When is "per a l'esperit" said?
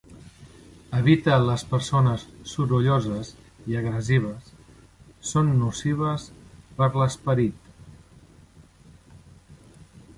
6.81-7.71